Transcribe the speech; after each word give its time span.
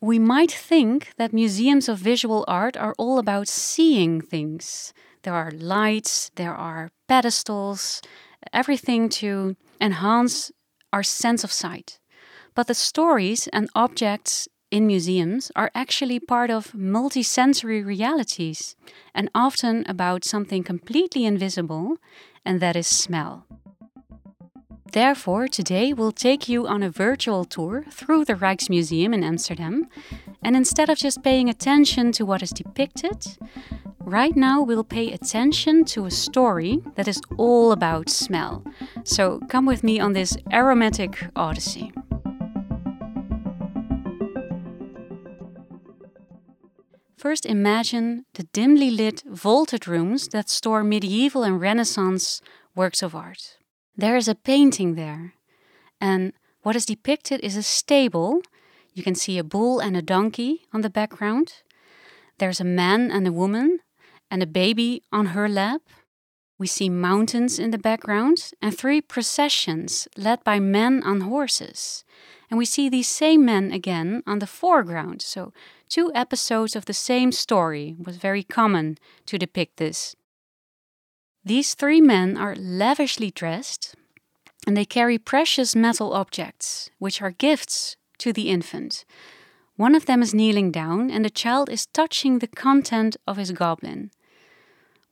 we 0.00 0.18
might 0.18 0.50
think 0.50 1.12
that 1.18 1.32
museums 1.32 1.88
of 1.88 1.98
visual 1.98 2.44
art 2.48 2.76
are 2.76 2.94
all 2.96 3.18
about 3.18 3.48
seeing 3.48 4.20
things. 4.20 4.94
There 5.22 5.34
are 5.34 5.50
lights, 5.50 6.30
there 6.36 6.54
are 6.54 6.90
pedestals, 7.06 8.00
everything 8.52 9.10
to 9.20 9.56
enhance 9.80 10.50
our 10.92 11.02
sense 11.02 11.44
of 11.44 11.52
sight. 11.52 11.98
But 12.54 12.66
the 12.66 12.74
stories 12.74 13.46
and 13.48 13.68
objects 13.74 14.48
in 14.70 14.86
museums 14.86 15.52
are 15.54 15.70
actually 15.74 16.18
part 16.18 16.50
of 16.50 16.72
multisensory 16.72 17.84
realities 17.84 18.76
and 19.14 19.28
often 19.34 19.84
about 19.86 20.24
something 20.24 20.62
completely 20.62 21.26
invisible, 21.26 21.96
and 22.44 22.60
that 22.60 22.76
is 22.76 22.86
smell. 22.86 23.46
Therefore, 24.92 25.46
today 25.46 25.92
we'll 25.92 26.10
take 26.10 26.48
you 26.48 26.66
on 26.66 26.82
a 26.82 26.90
virtual 26.90 27.44
tour 27.44 27.84
through 27.92 28.24
the 28.24 28.34
Rijksmuseum 28.34 29.14
in 29.14 29.22
Amsterdam. 29.22 29.86
And 30.42 30.56
instead 30.56 30.90
of 30.90 30.98
just 30.98 31.22
paying 31.22 31.48
attention 31.48 32.10
to 32.12 32.26
what 32.26 32.42
is 32.42 32.50
depicted, 32.50 33.24
right 34.00 34.34
now 34.34 34.62
we'll 34.62 34.82
pay 34.82 35.12
attention 35.12 35.84
to 35.84 36.06
a 36.06 36.10
story 36.10 36.82
that 36.96 37.06
is 37.06 37.20
all 37.36 37.70
about 37.70 38.08
smell. 38.08 38.64
So 39.04 39.38
come 39.48 39.64
with 39.64 39.84
me 39.84 40.00
on 40.00 40.12
this 40.12 40.36
aromatic 40.52 41.24
odyssey. 41.36 41.92
First, 47.16 47.46
imagine 47.46 48.24
the 48.34 48.44
dimly 48.52 48.90
lit, 48.90 49.22
vaulted 49.24 49.86
rooms 49.86 50.26
that 50.28 50.48
store 50.48 50.82
medieval 50.82 51.44
and 51.44 51.60
Renaissance 51.60 52.40
works 52.74 53.02
of 53.02 53.14
art. 53.14 53.59
There 53.96 54.16
is 54.16 54.28
a 54.28 54.34
painting 54.34 54.94
there, 54.94 55.34
and 56.00 56.32
what 56.62 56.76
is 56.76 56.86
depicted 56.86 57.40
is 57.40 57.56
a 57.56 57.62
stable. 57.62 58.42
You 58.94 59.02
can 59.02 59.14
see 59.14 59.38
a 59.38 59.44
bull 59.44 59.80
and 59.80 59.96
a 59.96 60.02
donkey 60.02 60.62
on 60.72 60.80
the 60.80 60.90
background. 60.90 61.62
There's 62.38 62.60
a 62.60 62.64
man 62.64 63.10
and 63.10 63.26
a 63.26 63.32
woman, 63.32 63.80
and 64.30 64.42
a 64.42 64.46
baby 64.46 65.02
on 65.12 65.26
her 65.26 65.48
lap. 65.48 65.82
We 66.58 66.66
see 66.66 66.88
mountains 66.88 67.58
in 67.58 67.70
the 67.70 67.78
background 67.78 68.52
and 68.62 68.76
three 68.76 69.00
processions 69.00 70.06
led 70.16 70.44
by 70.44 70.60
men 70.60 71.02
on 71.02 71.22
horses. 71.22 72.04
And 72.50 72.58
we 72.58 72.66
see 72.66 72.88
these 72.88 73.08
same 73.08 73.44
men 73.44 73.72
again 73.72 74.22
on 74.26 74.40
the 74.40 74.46
foreground. 74.46 75.22
So, 75.22 75.52
two 75.88 76.12
episodes 76.14 76.76
of 76.76 76.84
the 76.84 76.92
same 76.92 77.32
story 77.32 77.96
was 77.98 78.16
very 78.16 78.42
common 78.42 78.98
to 79.26 79.38
depict 79.38 79.78
this. 79.78 80.14
These 81.44 81.74
three 81.74 82.00
men 82.00 82.36
are 82.36 82.54
lavishly 82.56 83.30
dressed 83.30 83.94
and 84.66 84.76
they 84.76 84.84
carry 84.84 85.18
precious 85.18 85.74
metal 85.74 86.12
objects, 86.12 86.90
which 86.98 87.22
are 87.22 87.30
gifts 87.30 87.96
to 88.18 88.32
the 88.32 88.50
infant. 88.50 89.04
One 89.76 89.94
of 89.94 90.06
them 90.06 90.22
is 90.22 90.34
kneeling 90.34 90.70
down, 90.70 91.10
and 91.10 91.24
the 91.24 91.30
child 91.30 91.70
is 91.70 91.86
touching 91.86 92.38
the 92.38 92.46
content 92.46 93.16
of 93.26 93.38
his 93.38 93.52
goblin. 93.52 94.10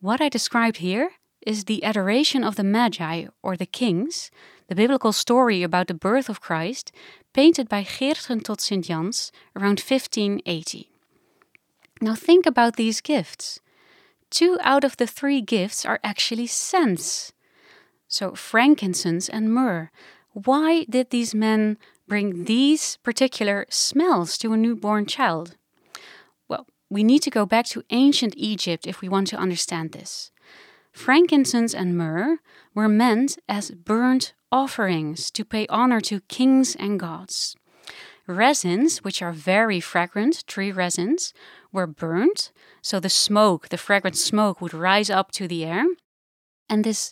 What 0.00 0.20
I 0.20 0.28
described 0.28 0.78
here 0.78 1.12
is 1.46 1.64
the 1.64 1.82
adoration 1.82 2.44
of 2.44 2.56
the 2.56 2.64
Magi, 2.64 3.26
or 3.42 3.56
the 3.56 3.66
kings, 3.66 4.30
the 4.68 4.74
biblical 4.74 5.12
story 5.12 5.62
about 5.62 5.86
the 5.86 5.94
birth 5.94 6.28
of 6.28 6.42
Christ, 6.42 6.92
painted 7.32 7.68
by 7.68 7.82
Geertgen 7.82 8.44
tot 8.44 8.60
Sint 8.60 8.84
Jans 8.84 9.32
around 9.56 9.80
1580. 9.80 10.90
Now 12.02 12.14
think 12.14 12.44
about 12.44 12.76
these 12.76 13.00
gifts. 13.00 13.60
Two 14.30 14.58
out 14.60 14.84
of 14.84 14.96
the 14.96 15.06
three 15.06 15.40
gifts 15.40 15.86
are 15.86 16.00
actually 16.04 16.46
scents. 16.46 17.32
So, 18.08 18.34
frankincense 18.34 19.28
and 19.28 19.52
myrrh. 19.52 19.90
Why 20.32 20.84
did 20.84 21.10
these 21.10 21.34
men 21.34 21.78
bring 22.06 22.44
these 22.44 22.96
particular 23.02 23.66
smells 23.68 24.38
to 24.38 24.52
a 24.52 24.56
newborn 24.56 25.06
child? 25.06 25.56
Well, 26.48 26.66
we 26.90 27.04
need 27.04 27.22
to 27.22 27.30
go 27.30 27.44
back 27.44 27.66
to 27.66 27.84
ancient 27.90 28.34
Egypt 28.36 28.86
if 28.86 29.00
we 29.00 29.08
want 29.08 29.26
to 29.28 29.36
understand 29.36 29.92
this. 29.92 30.30
Frankincense 30.92 31.74
and 31.74 31.96
myrrh 31.96 32.38
were 32.74 32.88
meant 32.88 33.38
as 33.48 33.70
burnt 33.70 34.34
offerings 34.50 35.30
to 35.32 35.44
pay 35.44 35.66
honor 35.68 36.00
to 36.00 36.20
kings 36.22 36.74
and 36.76 36.98
gods. 36.98 37.56
Resins, 38.28 38.98
which 38.98 39.22
are 39.22 39.32
very 39.32 39.80
fragrant, 39.80 40.46
tree 40.46 40.70
resins, 40.70 41.32
were 41.72 41.86
burnt, 41.86 42.52
so 42.82 43.00
the 43.00 43.08
smoke, 43.08 43.70
the 43.70 43.78
fragrant 43.78 44.16
smoke, 44.16 44.60
would 44.60 44.74
rise 44.74 45.08
up 45.08 45.30
to 45.32 45.48
the 45.48 45.64
air. 45.64 45.86
And 46.68 46.84
this 46.84 47.10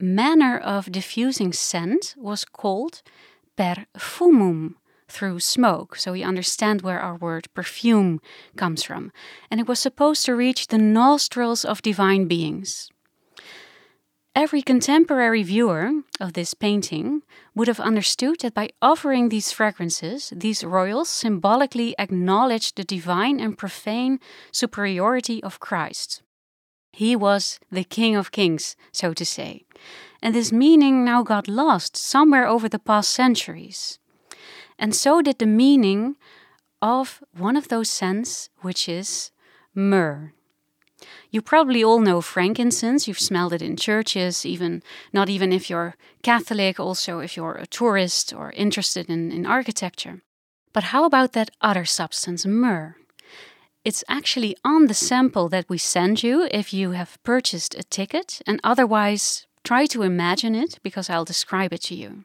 manner 0.00 0.58
of 0.58 0.90
diffusing 0.90 1.52
scent 1.52 2.14
was 2.18 2.44
called 2.44 3.02
perfumum, 3.56 4.76
through 5.08 5.38
smoke, 5.38 5.96
so 5.96 6.12
we 6.12 6.22
understand 6.22 6.82
where 6.82 6.98
our 6.98 7.16
word 7.16 7.46
perfume 7.54 8.20
comes 8.56 8.82
from. 8.82 9.12
And 9.50 9.60
it 9.60 9.68
was 9.68 9.78
supposed 9.78 10.24
to 10.26 10.34
reach 10.34 10.68
the 10.68 10.78
nostrils 10.78 11.64
of 11.64 11.82
divine 11.82 12.26
beings. 12.26 12.88
Every 14.36 14.62
contemporary 14.62 15.44
viewer 15.44 15.92
of 16.18 16.32
this 16.32 16.54
painting 16.54 17.22
would 17.54 17.68
have 17.68 17.78
understood 17.78 18.40
that 18.40 18.52
by 18.52 18.70
offering 18.82 19.28
these 19.28 19.52
fragrances, 19.52 20.32
these 20.34 20.64
royals 20.64 21.08
symbolically 21.08 21.94
acknowledged 22.00 22.76
the 22.76 22.82
divine 22.82 23.38
and 23.38 23.56
profane 23.56 24.18
superiority 24.50 25.40
of 25.44 25.60
Christ. 25.60 26.22
He 26.92 27.14
was 27.14 27.60
the 27.70 27.84
King 27.84 28.16
of 28.16 28.32
Kings, 28.32 28.74
so 28.90 29.14
to 29.14 29.24
say. 29.24 29.66
And 30.20 30.34
this 30.34 30.50
meaning 30.50 31.04
now 31.04 31.22
got 31.22 31.46
lost 31.46 31.96
somewhere 31.96 32.46
over 32.46 32.68
the 32.68 32.80
past 32.80 33.10
centuries. 33.10 34.00
And 34.80 34.96
so 34.96 35.22
did 35.22 35.38
the 35.38 35.46
meaning 35.46 36.16
of 36.82 37.22
one 37.36 37.56
of 37.56 37.68
those 37.68 37.88
scents, 37.88 38.50
which 38.62 38.88
is 38.88 39.30
myrrh. 39.76 40.32
You 41.30 41.42
probably 41.42 41.82
all 41.82 42.00
know 42.00 42.20
frankincense. 42.20 43.06
You've 43.08 43.18
smelled 43.20 43.52
it 43.52 43.62
in 43.62 43.76
churches, 43.76 44.46
even 44.46 44.82
not 45.12 45.28
even 45.28 45.52
if 45.52 45.68
you're 45.68 45.96
Catholic, 46.22 46.78
also 46.80 47.20
if 47.20 47.36
you're 47.36 47.54
a 47.56 47.66
tourist 47.66 48.32
or 48.32 48.52
interested 48.52 49.08
in, 49.08 49.32
in 49.32 49.46
architecture. 49.46 50.22
But 50.72 50.84
how 50.84 51.04
about 51.04 51.32
that 51.32 51.50
other 51.60 51.84
substance, 51.84 52.44
myrrh? 52.44 52.96
It's 53.84 54.04
actually 54.08 54.56
on 54.64 54.86
the 54.86 54.94
sample 54.94 55.48
that 55.50 55.68
we 55.68 55.78
send 55.78 56.22
you 56.22 56.48
if 56.50 56.72
you 56.72 56.92
have 56.92 57.22
purchased 57.22 57.74
a 57.74 57.82
ticket, 57.82 58.40
and 58.46 58.58
otherwise, 58.64 59.46
try 59.62 59.86
to 59.86 60.02
imagine 60.02 60.54
it 60.54 60.78
because 60.82 61.10
I'll 61.10 61.24
describe 61.24 61.72
it 61.72 61.82
to 61.82 61.94
you. 61.94 62.24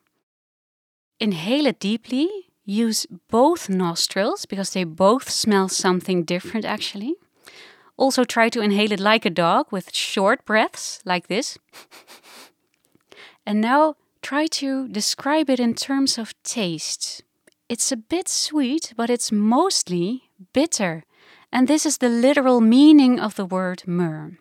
Inhale 1.19 1.67
it 1.67 1.79
deeply, 1.79 2.29
use 2.65 3.05
both 3.29 3.67
nostrils 3.67 4.45
because 4.45 4.71
they 4.71 4.85
both 4.85 5.29
smell 5.29 5.67
something 5.67 6.23
different 6.23 6.65
actually. 6.65 7.15
Also, 7.99 8.23
try 8.23 8.47
to 8.47 8.61
inhale 8.61 8.93
it 8.93 8.99
like 9.01 9.25
a 9.25 9.29
dog 9.29 9.67
with 9.71 9.93
short 9.93 10.45
breaths, 10.45 11.01
like 11.03 11.27
this. 11.27 11.57
and 13.45 13.59
now 13.59 13.97
try 14.21 14.47
to 14.47 14.87
describe 14.87 15.49
it 15.49 15.59
in 15.59 15.73
terms 15.73 16.17
of 16.17 16.33
taste. 16.41 17.23
It's 17.67 17.91
a 17.91 17.97
bit 17.97 18.29
sweet, 18.29 18.93
but 18.95 19.09
it's 19.09 19.33
mostly 19.33 20.29
bitter. 20.53 21.03
And 21.51 21.67
this 21.67 21.85
is 21.85 21.97
the 21.97 22.07
literal 22.07 22.61
meaning 22.61 23.19
of 23.19 23.35
the 23.35 23.45
word 23.45 23.83
myrrh. 23.85 24.37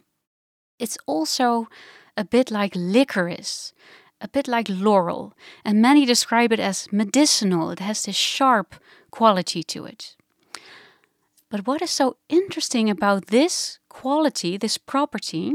It's 0.79 0.97
also 1.07 1.67
a 2.17 2.25
bit 2.25 2.53
like 2.53 2.77
licorice, 2.77 3.73
a 4.21 4.29
bit 4.29 4.47
like 4.47 4.69
laurel, 4.69 5.35
and 5.65 5.83
many 5.83 6.07
describe 6.07 6.53
it 6.53 6.61
as 6.61 6.93
medicinal. 6.93 7.71
It 7.73 7.81
has 7.81 8.05
this 8.05 8.15
sharp 8.15 8.77
quality 9.11 9.65
to 9.65 9.85
it. 9.85 10.15
But 11.51 11.67
what 11.67 11.81
is 11.81 11.91
so 11.91 12.17
interesting 12.29 12.91
about 12.91 13.27
this 13.27 13.79
quality, 13.89 14.57
this 14.57 14.77
property, 14.77 15.53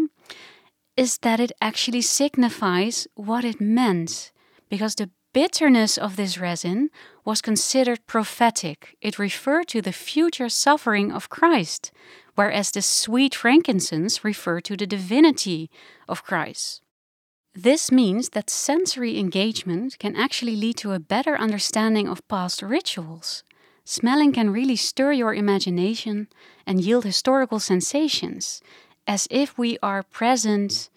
is 0.98 1.20
that 1.20 1.40
it 1.40 1.52
actually 1.62 2.02
signifies 2.02 3.08
what 3.16 3.46
it 3.46 3.62
meant. 3.62 4.32
Because 4.70 4.96
the 4.96 5.12
bitterness 5.34 5.98
of 5.98 6.16
this 6.16 6.38
resin 6.38 6.90
was 7.26 7.42
considered 7.42 8.06
prophetic. 8.08 8.96
It 9.02 9.20
referred 9.20 9.68
to 9.70 9.82
the 9.82 9.92
future 9.92 10.50
suffering 10.50 11.12
of 11.12 11.30
Christ, 11.30 11.92
whereas 12.36 12.72
the 12.72 12.82
sweet 12.82 13.36
frankincense 13.36 14.24
referred 14.24 14.64
to 14.66 14.78
the 14.78 14.88
divinity 14.88 15.70
of 16.08 16.24
Christ. 16.24 16.82
This 17.56 17.92
means 17.92 18.30
that 18.30 18.50
sensory 18.50 19.20
engagement 19.20 20.00
can 20.00 20.16
actually 20.16 20.56
lead 20.56 20.78
to 20.78 20.94
a 20.94 21.00
better 21.00 21.36
understanding 21.36 22.08
of 22.08 22.28
past 22.28 22.64
rituals 22.64 23.44
Smelling 23.86 24.32
can 24.32 24.50
really 24.50 24.78
stir 24.78 25.12
your 25.12 25.34
imagination 25.34 26.28
and 26.66 26.82
yield 26.82 27.04
historical 27.04 27.60
sensations, 27.60 28.62
as 29.06 29.28
if 29.30 29.58
we 29.58 29.78
are 29.84 30.04
present 30.04 30.90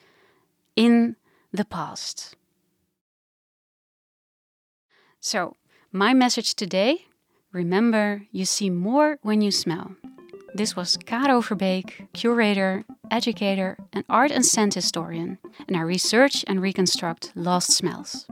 in 0.77 1.17
the 1.53 1.65
past. 1.65 2.37
So, 5.21 5.57
my 5.91 6.15
message 6.15 6.55
today 6.55 7.07
remember, 7.53 8.23
you 8.31 8.45
see 8.45 8.71
more 8.71 9.19
when 9.23 9.41
you 9.41 9.51
smell. 9.51 9.97
This 10.55 10.77
was 10.77 10.97
Caro 10.97 11.41
Verbeek, 11.41 12.13
curator, 12.13 12.85
educator, 13.11 13.77
and 13.93 14.05
art 14.09 14.31
and 14.31 14.45
scent 14.45 14.75
historian, 14.75 15.39
and 15.67 15.77
I 15.77 15.81
research 15.81 16.45
and 16.47 16.63
reconstruct 16.63 17.33
lost 17.35 17.73
smells. 17.73 18.27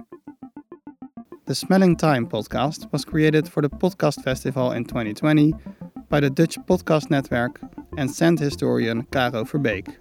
The 1.46 1.54
Smelling 1.54 1.96
Time 1.96 2.26
podcast 2.26 2.90
was 2.90 3.04
created 3.04 3.46
for 3.46 3.60
the 3.60 3.68
Podcast 3.68 4.24
Festival 4.24 4.72
in 4.72 4.86
2020 4.86 5.52
by 6.08 6.20
the 6.20 6.30
Dutch 6.30 6.56
Podcast 6.60 7.10
Network 7.10 7.60
and 7.98 8.10
scent 8.10 8.40
historian 8.40 9.02
Caro 9.12 9.44
Verbeek, 9.44 9.94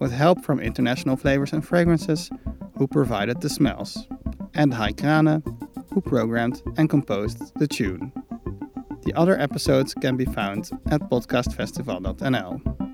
with 0.00 0.10
help 0.10 0.44
from 0.44 0.58
International 0.58 1.16
Flavors 1.16 1.52
and 1.52 1.64
Fragrances, 1.64 2.28
who 2.76 2.88
provided 2.88 3.40
the 3.40 3.48
smells, 3.48 4.08
and 4.54 4.74
Hai 4.74 4.90
Krane, 4.90 5.44
who 5.94 6.00
programmed 6.00 6.60
and 6.76 6.90
composed 6.90 7.56
the 7.60 7.68
tune. 7.68 8.12
The 9.04 9.14
other 9.14 9.38
episodes 9.38 9.94
can 9.94 10.16
be 10.16 10.24
found 10.24 10.72
at 10.90 11.02
podcastfestival.nl. 11.02 12.87